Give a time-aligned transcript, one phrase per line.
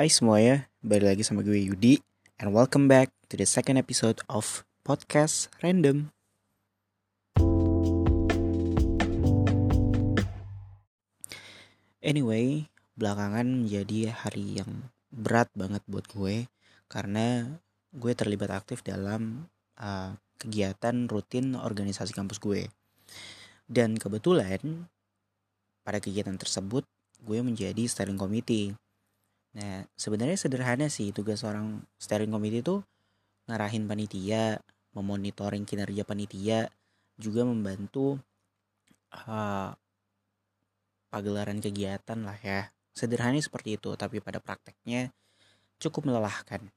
[0.00, 2.00] Hai semuanya, balik lagi sama gue Yudi
[2.40, 6.08] And welcome back to the second episode of Podcast Random.
[12.00, 16.48] Anyway, belakangan menjadi hari yang berat banget buat gue
[16.88, 17.60] Karena
[17.92, 22.72] gue terlibat aktif dalam uh, kegiatan rutin organisasi kampus gue.
[23.68, 24.88] Dan kebetulan
[25.84, 26.88] pada kegiatan tersebut
[27.20, 28.72] gue menjadi steering committee
[29.50, 32.78] Nah, sebenarnya sederhana sih tugas seorang steering committee itu
[33.50, 34.62] ngarahin panitia,
[34.94, 36.70] memonitoring kinerja panitia,
[37.18, 38.22] juga membantu
[39.26, 39.74] uh,
[41.10, 42.70] pagelaran kegiatan lah ya.
[42.94, 45.10] Sederhana seperti itu, tapi pada prakteknya
[45.82, 46.70] cukup melelahkan.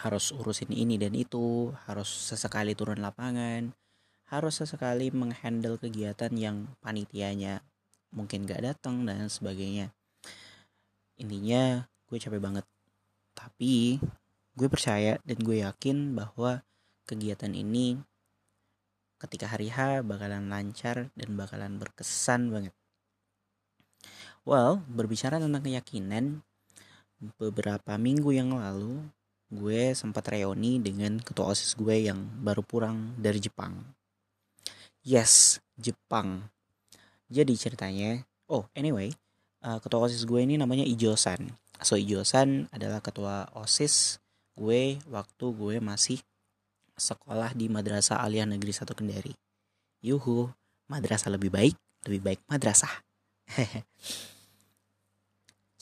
[0.00, 3.76] Harus urusin ini dan itu, harus sesekali turun lapangan,
[4.32, 7.60] harus sesekali menghandle kegiatan yang panitianya
[8.14, 9.92] mungkin gak datang dan sebagainya
[11.18, 12.66] intinya gue capek banget.
[13.34, 13.98] Tapi
[14.54, 16.62] gue percaya dan gue yakin bahwa
[17.04, 17.98] kegiatan ini
[19.18, 22.74] ketika hari H bakalan lancar dan bakalan berkesan banget.
[24.44, 26.44] Well berbicara tentang keyakinan
[27.40, 29.00] beberapa minggu yang lalu
[29.48, 33.80] gue sempat reuni dengan ketua osis gue yang baru pulang dari Jepang.
[35.00, 36.46] Yes Jepang.
[37.32, 38.20] Jadi ceritanya
[38.52, 39.08] oh anyway
[39.64, 44.20] uh, ketua osis gue ini namanya Ijosan so Ijosan adalah ketua osis
[44.54, 46.22] gue waktu gue masih
[46.94, 49.34] sekolah di Madrasah Aliyah Negeri 1 Kendari.
[50.04, 50.46] Yuhu
[50.86, 51.74] madrasah lebih baik
[52.06, 52.92] lebih baik madrasah.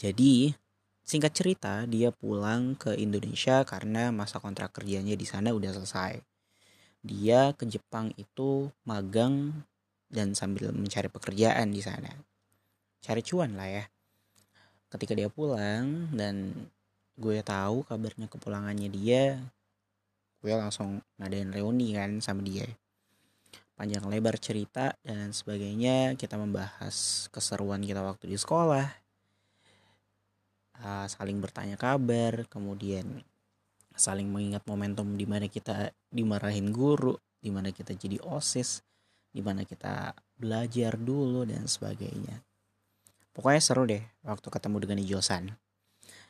[0.03, 0.55] Jadi
[1.03, 6.23] singkat cerita dia pulang ke Indonesia karena masa kontrak kerjanya di sana udah selesai.
[7.03, 9.67] Dia ke Jepang itu magang
[10.07, 12.32] dan sambil mencari pekerjaan di sana
[13.03, 13.85] cari cuan lah ya.
[14.89, 16.55] Ketika dia pulang dan
[17.19, 19.37] gue tahu kabarnya kepulangannya dia
[20.43, 22.67] gue langsung ngadain reuni kan sama dia.
[23.79, 28.87] Panjang lebar cerita dan sebagainya kita membahas keseruan kita waktu di sekolah.
[30.83, 33.23] Uh, saling bertanya kabar kemudian
[33.95, 38.83] saling mengingat momentum di mana kita dimarahin guru di mana kita jadi osis
[39.31, 42.35] di mana kita belajar dulu dan sebagainya
[43.33, 45.57] Pokoknya seru deh waktu ketemu dengan Ijosan.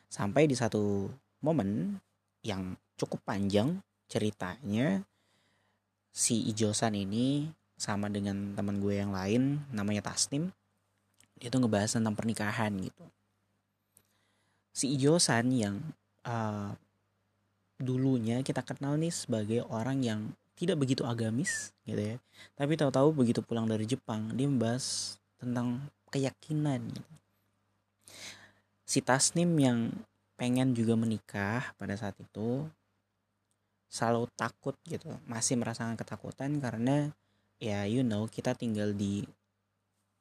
[0.06, 1.10] Sampai di satu
[1.42, 1.98] momen
[2.46, 5.02] yang cukup panjang ceritanya
[6.12, 7.48] si Ijosan ini
[7.80, 10.52] sama dengan teman gue yang lain namanya Tasnim
[11.40, 13.02] dia tuh ngebahas tentang pernikahan gitu
[14.70, 15.80] si Ijosan yang
[16.28, 16.76] uh,
[17.80, 20.20] dulunya kita kenal nih sebagai orang yang
[20.54, 22.16] tidak begitu agamis gitu ya
[22.54, 25.82] tapi tahu-tahu begitu pulang dari Jepang dia membahas tentang
[26.12, 27.15] keyakinan gitu.
[28.84, 29.89] si Tasnim yang
[30.37, 32.67] pengen juga menikah pada saat itu
[33.93, 35.12] selalu takut gitu.
[35.28, 37.12] Masih merasakan ketakutan karena
[37.62, 39.23] ya you know kita tinggal di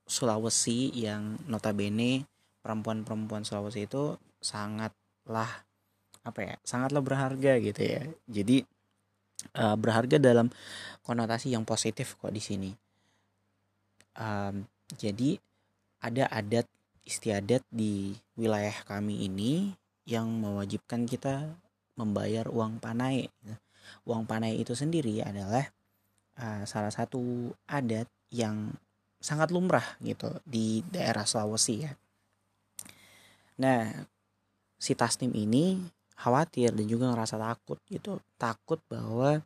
[0.05, 2.27] Sulawesi yang notabene
[2.61, 5.63] perempuan-perempuan Sulawesi itu sangatlah
[6.21, 8.03] apa ya sangatlah berharga gitu ya.
[8.27, 8.61] Jadi
[9.55, 10.51] uh, berharga dalam
[11.01, 12.71] konotasi yang positif kok di sini.
[14.19, 14.67] Um,
[14.99, 15.39] jadi
[16.01, 16.65] ada adat
[17.05, 19.73] istiadat di wilayah kami ini
[20.05, 21.53] yang mewajibkan kita
[21.97, 23.29] membayar uang panai.
[24.05, 25.69] Uang panai itu sendiri adalah
[26.41, 28.73] uh, salah satu adat yang
[29.21, 31.93] sangat lumrah gitu di daerah Sulawesi ya.
[33.61, 33.93] Nah,
[34.81, 35.77] si Tasnim ini
[36.17, 39.45] khawatir dan juga ngerasa takut gitu, takut bahwa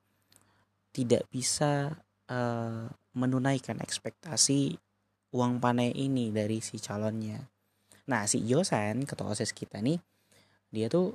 [0.96, 1.92] tidak bisa
[2.32, 4.80] uh, menunaikan ekspektasi
[5.35, 7.44] uang panai ini dari si calonnya.
[8.07, 10.00] Nah, si Yosan, ketua OSIS kita nih,
[10.72, 11.12] dia tuh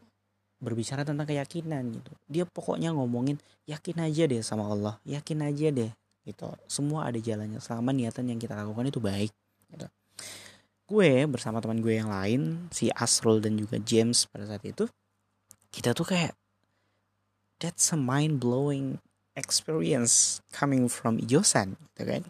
[0.61, 2.13] berbicara tentang keyakinan gitu.
[2.29, 5.91] Dia pokoknya ngomongin yakin aja deh sama Allah, yakin aja deh
[6.29, 6.53] gitu.
[6.69, 9.33] Semua ada jalannya selama niatan yang kita lakukan itu baik
[9.73, 9.89] gitu.
[10.85, 14.85] Gue bersama teman gue yang lain, si Asrul dan juga James pada saat itu,
[15.73, 16.37] kita tuh kayak
[17.63, 19.01] that's a mind blowing
[19.41, 22.23] experience coming from Ijosan gitu kan?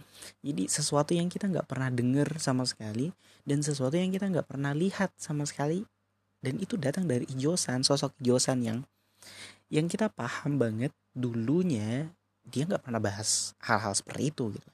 [0.46, 3.10] Jadi sesuatu yang kita nggak pernah dengar sama sekali
[3.42, 5.82] dan sesuatu yang kita nggak pernah lihat sama sekali
[6.40, 8.78] dan itu datang dari Ijosan sosok Ijosan yang
[9.68, 12.08] yang kita paham banget dulunya
[12.46, 14.70] dia nggak pernah bahas hal-hal seperti itu gitu.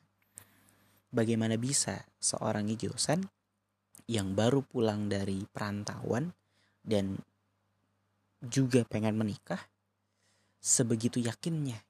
[1.11, 3.25] Bagaimana bisa seorang Ijosan
[4.07, 6.31] yang baru pulang dari perantauan
[6.85, 7.19] dan
[8.45, 9.59] juga pengen menikah
[10.63, 11.86] sebegitu yakinnya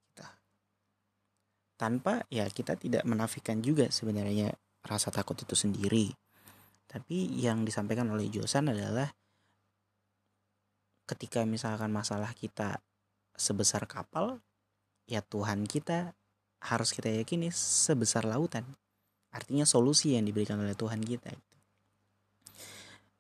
[1.77, 4.53] tanpa ya kita tidak menafikan juga sebenarnya
[4.85, 6.13] rasa takut itu sendiri.
[6.89, 9.13] Tapi yang disampaikan oleh Josan adalah
[11.07, 12.81] ketika misalkan masalah kita
[13.37, 14.41] sebesar kapal
[15.07, 16.17] ya Tuhan kita
[16.65, 18.65] harus kita yakini sebesar lautan.
[19.31, 21.37] Artinya solusi yang diberikan oleh Tuhan kita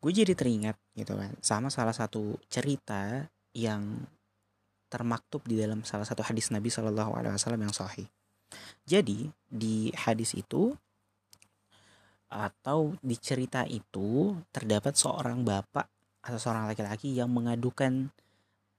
[0.07, 3.27] gue jadi teringat gitu kan sama salah satu cerita
[3.57, 4.07] yang
[4.87, 8.07] termaktub di dalam salah satu hadis Nabi Shallallahu Alaihi Wasallam yang sahih.
[8.87, 10.75] Jadi di hadis itu
[12.27, 15.87] atau di cerita itu terdapat seorang bapak
[16.27, 18.11] atau seorang laki-laki yang mengadukan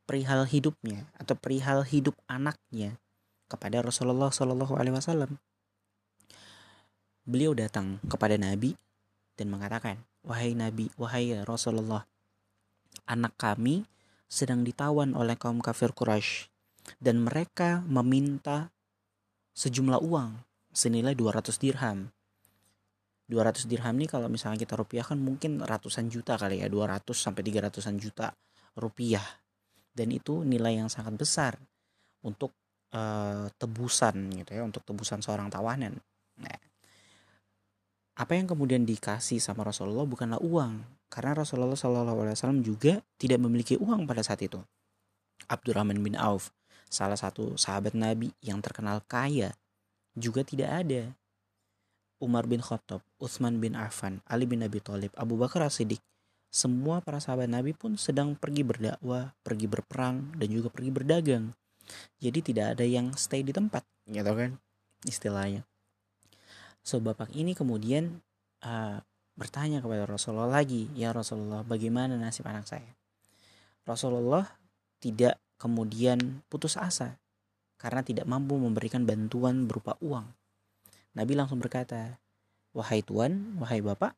[0.07, 2.99] perihal hidupnya atau perihal hidup anaknya
[3.47, 5.39] kepada Rasulullah Shallallahu Alaihi Wasallam.
[7.27, 8.75] Beliau datang kepada Nabi
[9.35, 12.07] dan mengatakan, wahai Nabi, wahai Rasulullah,
[13.07, 13.83] anak kami
[14.27, 16.51] sedang ditawan oleh kaum kafir Quraisy
[16.99, 18.71] dan mereka meminta
[19.57, 20.37] sejumlah uang
[20.69, 22.13] senilai 200 dirham.
[23.25, 27.41] 200 dirham ini kalau misalnya kita rupiah kan mungkin ratusan juta kali ya, 200 sampai
[27.41, 28.29] 300-an juta
[28.77, 29.25] rupiah.
[29.89, 31.57] Dan itu nilai yang sangat besar
[32.21, 32.53] untuk
[32.93, 35.97] uh, tebusan gitu ya, untuk tebusan seorang tawanan.
[36.37, 36.57] Nah,
[38.17, 44.05] apa yang kemudian dikasih sama Rasulullah bukanlah uang, karena Rasulullah SAW juga tidak memiliki uang
[44.05, 44.61] pada saat itu.
[45.49, 46.53] Abdurrahman bin Auf,
[46.87, 49.53] salah satu sahabat Nabi yang terkenal kaya,
[50.17, 51.13] juga tidak ada.
[52.17, 56.01] Umar bin Khattab, Utsman bin Affan, Ali bin Abi Thalib, Abu Bakar As-Siddiq,
[56.49, 61.53] semua para sahabat Nabi pun sedang pergi berdakwah, pergi berperang, dan juga pergi berdagang.
[62.17, 64.57] Jadi tidak ada yang stay di tempat, gitu kan
[65.05, 65.61] istilahnya.
[66.81, 68.23] So bapak ini kemudian
[68.65, 68.97] uh,
[69.37, 72.97] bertanya kepada Rasulullah lagi, ya Rasulullah, bagaimana nasib anak saya?
[73.85, 74.47] Rasulullah
[74.97, 77.17] tidak kemudian putus asa
[77.77, 80.25] karena tidak mampu memberikan bantuan berupa uang.
[81.13, 82.17] Nabi langsung berkata,
[82.73, 84.13] "Wahai Tuan, wahai Bapak,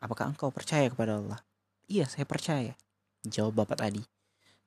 [0.00, 1.40] apakah engkau percaya kepada Allah?"
[1.88, 2.76] "Iya, saya percaya."
[3.24, 4.04] Jawab Bapak tadi.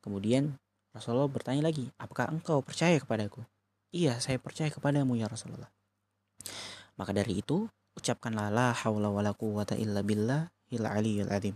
[0.01, 0.57] Kemudian
[0.93, 3.45] Rasulullah bertanya lagi, "Apakah engkau percaya kepadaku?"
[3.93, 5.69] "Iya, saya percaya kepadamu ya Rasulullah."
[6.97, 11.53] Maka dari itu, ucapkanlah la haula wala quwata illa billah il aliyul azim.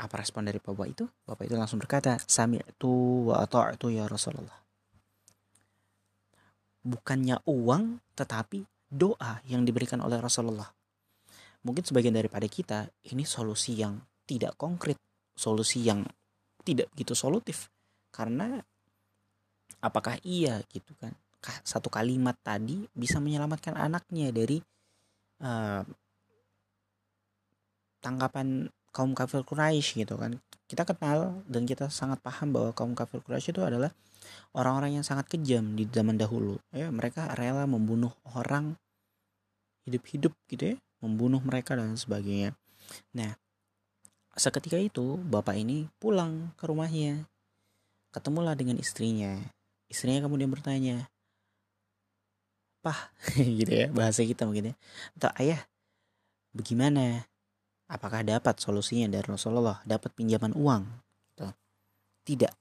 [0.00, 1.04] Apa respon dari bapak itu?
[1.28, 4.56] Bapak itu langsung berkata, sami'tu wa ata'tu ya Rasulullah.
[6.80, 10.72] Bukannya uang, tetapi doa yang diberikan oleh Rasulullah.
[11.60, 14.96] Mungkin sebagian daripada kita, ini solusi yang tidak konkret,
[15.36, 16.00] solusi yang
[16.64, 17.68] tidak gitu solutif.
[18.08, 18.56] Karena
[19.84, 21.12] apakah iya gitu kan?
[21.64, 24.60] satu kalimat tadi bisa menyelamatkan anaknya dari
[25.40, 25.82] uh,
[28.04, 30.38] tanggapan kaum kafir Quraisy gitu kan.
[30.70, 33.90] Kita kenal dan kita sangat paham bahwa kaum kafir Quraisy itu adalah
[34.54, 36.58] orang-orang yang sangat kejam di zaman dahulu.
[36.70, 38.78] Ya mereka rela membunuh orang
[39.88, 42.54] hidup-hidup gitu ya membunuh mereka dan sebagainya.
[43.16, 43.34] Nah
[44.36, 47.26] seketika itu bapak ini pulang ke rumahnya.
[48.10, 49.38] Ketemulah dengan istrinya.
[49.90, 51.08] Istrinya kemudian bertanya
[52.80, 53.12] pah
[53.60, 54.74] gitu ya bahasa kita mungkin ya.
[55.18, 55.60] Atau ayah
[56.52, 57.29] bagaimana
[57.90, 59.82] apakah dapat solusinya dari Rasulullah?
[59.82, 60.82] Dapat pinjaman uang?
[61.34, 61.46] Gitu.
[62.24, 62.54] tidak.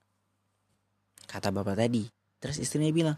[1.29, 2.09] Kata bapak tadi.
[2.41, 3.17] Terus istrinya bilang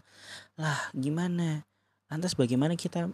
[0.60, 1.64] lah gimana?
[2.12, 3.08] Lantas bagaimana kita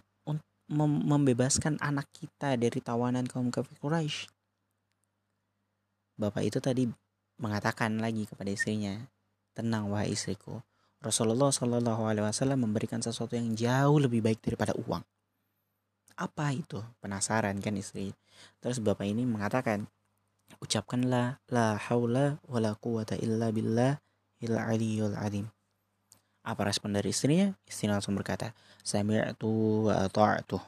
[0.68, 4.26] mem membebaskan anak kita dari tawanan kaum kafir Quraisy?
[6.18, 6.90] Bapak itu tadi
[7.38, 8.98] mengatakan lagi kepada istrinya
[9.54, 10.58] tenang wahai istriku.
[10.98, 15.06] Rasulullah Shallallahu Alaihi Wasallam memberikan sesuatu yang jauh lebih baik daripada uang.
[16.18, 16.82] Apa itu?
[16.98, 18.10] Penasaran kan istri.
[18.58, 19.86] Terus bapak ini mengatakan,
[20.58, 24.02] ucapkanlah la haula wala quwata illa billah
[24.42, 25.46] il aliyul adim.
[26.42, 27.54] Apa respon dari istrinya?
[27.62, 28.50] Istrinya langsung berkata,
[28.82, 30.58] sami'tu wa ta'atu.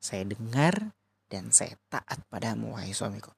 [0.00, 0.96] Saya dengar
[1.28, 3.28] dan saya taat padamu wahai suamiku.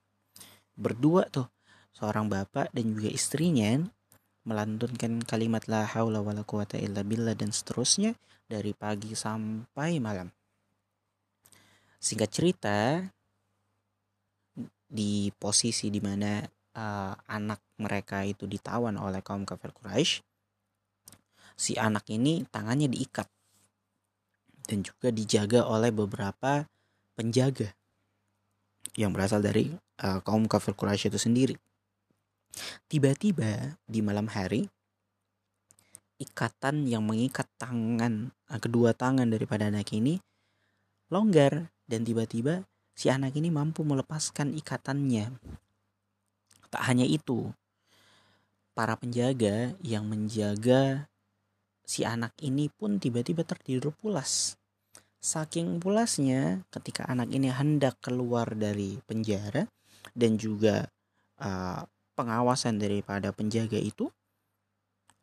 [0.78, 1.50] Berdua tuh,
[1.90, 3.82] seorang bapak dan juga istrinya
[4.46, 8.14] melantunkan kalimat la haula wala quwata illa billah dan seterusnya
[8.46, 10.30] dari pagi sampai malam.
[12.04, 13.00] Singkat cerita
[14.84, 16.44] di posisi di mana
[16.76, 20.20] uh, anak mereka itu ditawan oleh kaum kafir Quraisy,
[21.56, 23.24] si anak ini tangannya diikat
[24.68, 26.68] dan juga dijaga oleh beberapa
[27.16, 27.72] penjaga
[29.00, 29.72] yang berasal dari
[30.04, 31.56] uh, kaum kafir Quraisy itu sendiri.
[32.86, 34.68] Tiba-tiba di malam hari,
[36.22, 40.22] ikatan yang mengikat tangan, eh, kedua tangan daripada anak ini
[41.10, 42.64] longgar dan tiba-tiba
[42.94, 45.34] si anak ini mampu melepaskan ikatannya.
[46.70, 47.54] Tak hanya itu,
[48.74, 51.06] para penjaga yang menjaga
[51.86, 54.58] si anak ini pun tiba-tiba tertidur pulas.
[55.24, 59.64] Saking pulasnya ketika anak ini hendak keluar dari penjara
[60.12, 60.84] dan juga
[61.40, 61.80] uh,
[62.12, 64.12] pengawasan daripada penjaga itu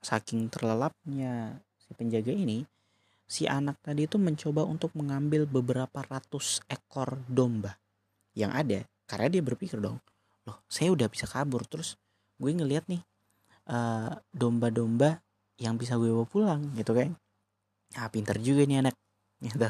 [0.01, 2.65] saking terlelapnya si penjaga ini
[3.31, 7.79] si anak tadi itu mencoba untuk mengambil beberapa ratus ekor domba
[8.35, 10.03] yang ada karena dia berpikir dong
[10.47, 11.63] loh saya udah bisa kabur.
[11.65, 11.97] Terus
[12.41, 13.01] gue ngeliat nih
[13.69, 15.21] uh, domba-domba
[15.61, 17.13] yang bisa gue bawa pulang gitu kan.
[17.95, 18.95] Ah pinter juga nih anak
[19.45, 19.69] gitu.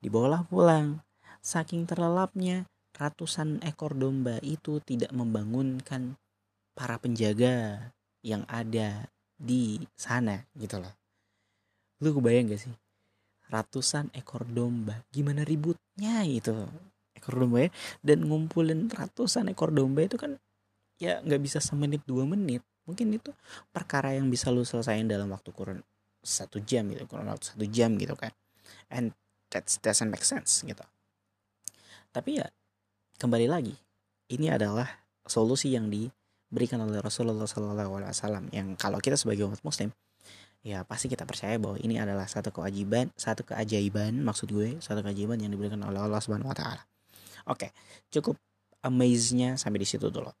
[0.00, 1.00] Dibawalah pulang.
[1.44, 2.64] Saking terlelapnya
[2.96, 6.16] ratusan ekor domba itu tidak membangunkan
[6.72, 7.90] para penjaga
[8.24, 11.03] yang ada di sana gitu loh
[12.02, 12.74] lu kebayang gak sih?
[13.50, 15.04] Ratusan ekor domba.
[15.12, 16.54] Gimana ributnya itu?
[17.14, 17.70] Ekor domba ya.
[18.00, 20.40] Dan ngumpulin ratusan ekor domba itu kan
[20.98, 22.64] ya nggak bisa semenit dua menit.
[22.88, 23.30] Mungkin itu
[23.72, 25.80] perkara yang bisa lu selesaiin dalam waktu kurun
[26.24, 28.32] satu jam gitu kurun waktu satu jam gitu kan.
[28.88, 29.12] And
[29.52, 30.84] that doesn't make sense gitu.
[32.10, 32.46] Tapi ya
[33.20, 33.74] kembali lagi.
[34.24, 34.88] Ini adalah
[35.28, 36.08] solusi yang di
[36.54, 39.90] diberikan oleh Rasulullah SAW yang kalau kita sebagai umat Muslim
[40.64, 45.36] ya pasti kita percaya bahwa ini adalah satu kewajiban, satu keajaiban maksud gue, satu keajaiban
[45.36, 46.82] yang diberikan oleh Allah Subhanahu Wa Taala.
[47.44, 47.70] Oke,
[48.08, 48.40] cukup
[48.80, 50.32] amaze-nya sampai di situ dulu.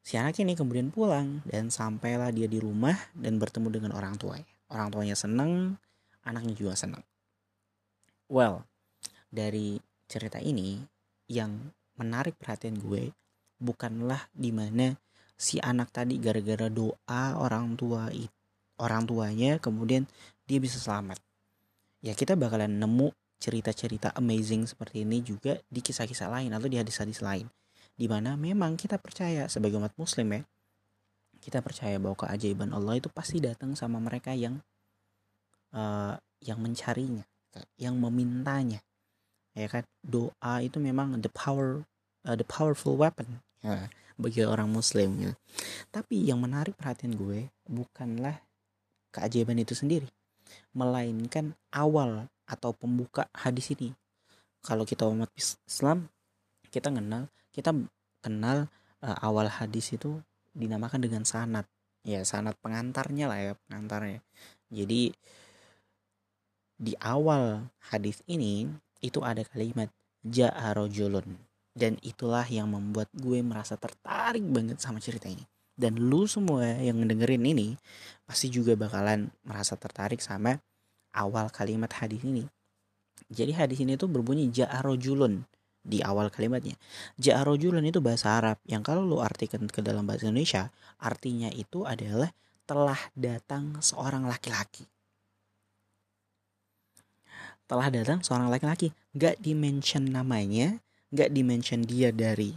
[0.00, 4.48] Si anak ini kemudian pulang dan sampailah dia di rumah dan bertemu dengan orang tuanya.
[4.72, 5.76] Orang tuanya senang,
[6.24, 7.04] anaknya juga senang.
[8.32, 8.64] Well,
[9.28, 9.76] dari
[10.08, 10.80] cerita ini
[11.28, 13.12] yang menarik perhatian gue
[13.60, 14.96] bukanlah di mana
[15.36, 18.08] si anak tadi gara-gara doa orang tua
[18.78, 20.06] orang tuanya kemudian
[20.48, 21.20] dia bisa selamat.
[22.00, 27.22] Ya kita bakalan nemu cerita-cerita amazing seperti ini juga di kisah-kisah lain atau di hadis-hadis
[27.22, 27.46] lain.
[27.98, 30.42] Di mana memang kita percaya sebagai umat muslim ya.
[31.38, 34.58] Kita percaya bahwa keajaiban Allah itu pasti datang sama mereka yang
[35.74, 37.26] uh, yang mencarinya,
[37.78, 38.82] yang memintanya.
[39.54, 39.82] Ya kan?
[40.02, 41.82] Doa itu memang the power
[42.26, 43.42] uh, the powerful weapon.
[43.62, 45.32] Ya bagi orang muslim ya.
[45.94, 48.42] Tapi yang menarik perhatian gue bukanlah
[49.18, 50.06] keajaiban itu sendiri,
[50.70, 53.90] melainkan awal atau pembuka hadis ini.
[54.62, 56.06] Kalau kita umat Islam,
[56.70, 57.74] kita kenal, kita
[58.22, 58.70] kenal
[59.02, 60.22] uh, awal hadis itu
[60.54, 61.66] dinamakan dengan sanat.
[62.06, 64.22] Ya, sanat pengantarnya lah ya, pengantarnya.
[64.70, 65.12] Jadi
[66.78, 68.70] di awal hadis ini
[69.02, 69.90] itu ada kalimat
[70.22, 71.26] ja'a rojulun
[71.74, 75.42] dan itulah yang membuat gue merasa tertarik banget sama cerita ini.
[75.78, 77.78] Dan lu semua yang dengerin ini
[78.26, 80.58] pasti juga bakalan merasa tertarik sama
[81.14, 82.50] awal kalimat hadis ini.
[83.30, 85.46] Jadi hadis ini tuh berbunyi ja'arojulun
[85.86, 86.74] di awal kalimatnya.
[87.22, 92.34] Ja'arojulun itu bahasa Arab yang kalau lu artikan ke dalam bahasa Indonesia artinya itu adalah
[92.66, 94.82] telah datang seorang laki-laki.
[97.70, 98.90] Telah datang seorang laki-laki.
[99.14, 100.82] Gak dimention namanya,
[101.14, 102.56] nggak dimention dia dari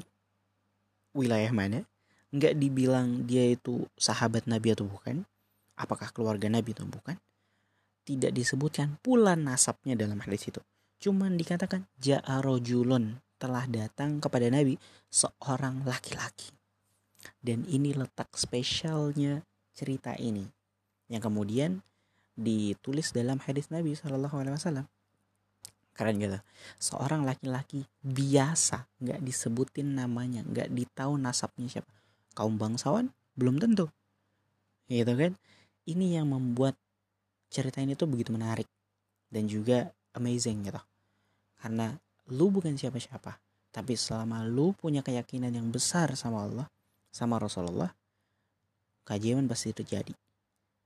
[1.11, 1.90] wilayah mana
[2.31, 5.27] nggak dibilang dia itu sahabat Nabi atau bukan.
[5.75, 7.19] Apakah keluarga Nabi atau bukan.
[8.07, 10.61] Tidak disebutkan pula nasabnya dalam hadis itu.
[11.01, 14.77] Cuman dikatakan ja'arojulun telah datang kepada Nabi
[15.11, 16.49] seorang laki-laki.
[17.37, 19.45] Dan ini letak spesialnya
[19.75, 20.45] cerita ini.
[21.11, 21.71] Yang kemudian
[22.37, 24.85] ditulis dalam hadis Nabi Shallallahu Alaihi Wasallam.
[25.91, 26.39] Keren gitu.
[26.79, 28.89] Seorang laki-laki biasa.
[29.01, 30.41] Nggak disebutin namanya.
[30.45, 32.00] Nggak ditahu nasabnya siapa
[32.33, 33.11] kaum bangsawan?
[33.35, 33.87] Belum tentu.
[34.87, 35.33] Gitu kan?
[35.87, 36.77] Ini yang membuat
[37.51, 38.67] cerita ini tuh begitu menarik
[39.27, 40.79] dan juga amazing gitu.
[41.59, 41.91] Karena
[42.31, 43.39] lu bukan siapa-siapa
[43.71, 46.67] tapi selama lu punya keyakinan yang besar sama Allah
[47.11, 47.91] sama Rasulullah
[49.07, 50.11] kajian pasti terjadi.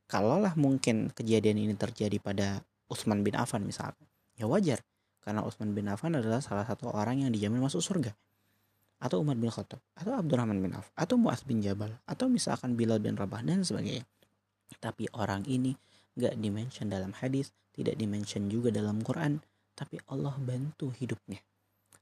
[0.05, 4.05] Kalaulah mungkin kejadian ini terjadi pada Utsman bin Affan misalnya
[4.37, 4.81] ya wajar.
[5.25, 8.13] Karena Utsman bin Affan adalah salah satu orang yang dijamin masuk surga
[8.99, 13.03] atau Umar bin Khattab atau Abdurrahman bin Auf atau Muaz bin Jabal atau misalkan Bilal
[13.03, 14.07] bin Rabah dan sebagainya.
[14.81, 15.75] Tapi orang ini
[16.15, 19.43] gak dimention dalam hadis tidak dimention juga dalam Quran
[19.75, 21.43] tapi Allah bantu hidupnya.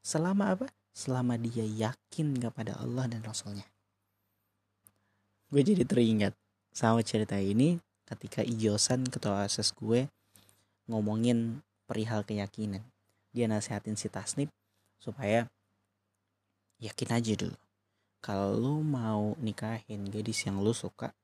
[0.06, 0.68] Selama apa?
[0.94, 3.66] Selama dia yakin kepada Allah dan Rasulnya.
[5.50, 6.38] Gue jadi teringat
[6.70, 10.06] sama cerita ini ketika Ijosan ketua ases gue
[10.86, 12.82] ngomongin perihal keyakinan.
[13.34, 14.50] Dia nasihatin si Tasnip
[15.02, 15.50] supaya
[16.84, 17.58] yakin aja dulu.
[18.20, 21.16] Kalau lu mau nikahin gadis yang lu suka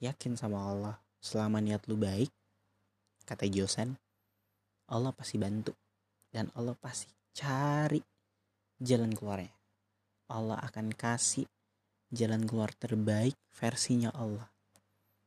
[0.00, 0.96] yakin sama Allah.
[1.24, 2.28] Selama niat lu baik
[3.24, 3.96] kata Josan
[4.88, 5.72] Allah pasti bantu.
[6.28, 8.00] Dan Allah pasti cari
[8.80, 9.52] jalan keluarnya.
[10.28, 11.46] Allah akan kasih
[12.12, 14.48] jalan keluar terbaik versinya Allah.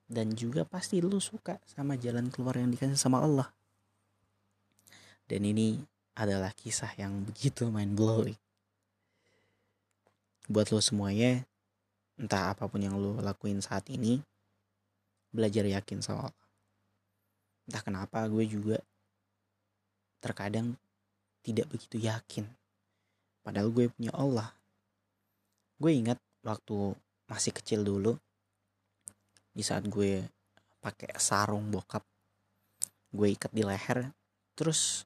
[0.07, 3.49] Dan juga pasti lu suka sama jalan keluar yang dikasih sama Allah.
[5.27, 5.81] Dan ini
[6.15, 8.39] adalah kisah yang begitu mind blowing.
[10.47, 11.43] Buat lo semuanya
[12.17, 14.23] entah apa pun yang lo lakuin saat ini
[15.29, 16.47] belajar yakin sama Allah.
[17.67, 18.79] Entah kenapa gue juga
[20.23, 20.73] terkadang
[21.43, 22.47] tidak begitu yakin.
[23.43, 24.49] Padahal gue punya Allah.
[25.77, 26.95] Gue ingat waktu
[27.27, 28.15] masih kecil dulu
[29.51, 30.23] di saat gue
[30.79, 32.05] pakai sarung bokap
[33.11, 34.13] gue ikat di leher
[34.53, 35.03] terus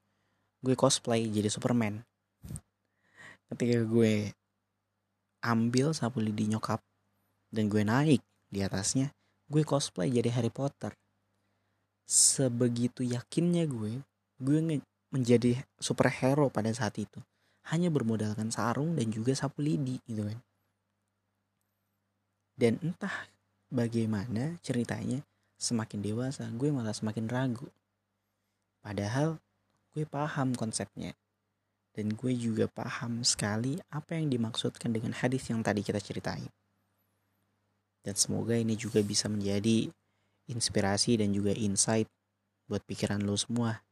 [0.62, 2.06] gue cosplay jadi Superman.
[3.50, 4.32] Ketika gue
[5.42, 6.80] ambil sapu lidi nyokap.
[7.52, 9.12] Dan gue naik di atasnya.
[9.52, 10.96] Gue cosplay jadi Harry Potter.
[12.08, 14.00] Sebegitu yakinnya gue
[14.42, 14.60] gue
[15.14, 17.20] menjadi superhero pada saat itu.
[17.70, 20.40] Hanya bermodalkan sarung dan juga sapu lidi gitu kan.
[22.58, 23.30] Dan entah
[23.70, 25.22] bagaimana ceritanya
[25.62, 27.70] semakin dewasa gue malah semakin ragu.
[28.82, 29.38] Padahal
[29.94, 31.14] gue paham konsepnya
[31.92, 36.48] dan gue juga paham sekali apa yang dimaksudkan dengan hadis yang tadi kita ceritain
[38.02, 39.90] dan semoga ini juga bisa menjadi
[40.50, 42.10] inspirasi dan juga insight
[42.66, 43.84] buat pikiran lo semua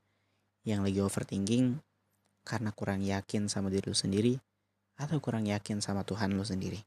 [0.65, 1.77] yang lagi overthinking
[2.43, 4.33] karena kurang yakin sama diri lo sendiri
[4.99, 6.83] atau kurang yakin sama Tuhan lo sendiri.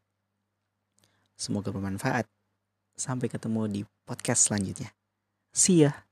[1.39, 2.29] Semoga bermanfaat.
[2.93, 4.93] Sampai ketemu di podcast selanjutnya.
[5.57, 6.12] See ya.